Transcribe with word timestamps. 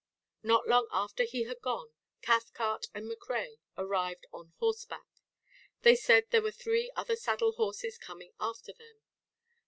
Not 0.41 0.67
long 0.67 0.87
after 0.91 1.25
he 1.25 1.43
had 1.43 1.61
gone, 1.61 1.93
Cathcart 2.23 2.87
and 2.91 3.07
MacRae 3.07 3.59
arrived 3.77 4.25
on 4.33 4.51
horseback. 4.57 5.05
They 5.83 5.95
said 5.95 6.25
there 6.31 6.41
were 6.41 6.49
three 6.49 6.91
other 6.95 7.15
saddle 7.15 7.51
horses 7.51 7.99
coming 7.99 8.33
after 8.39 8.73
them. 8.73 9.03